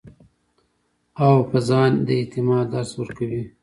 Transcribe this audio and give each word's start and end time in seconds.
او 1.23 1.33
پۀ 1.49 1.59
ځان 1.67 1.91
د 2.05 2.07
اعتماد 2.19 2.65
درس 2.73 2.91
ورکوي- 3.01 3.41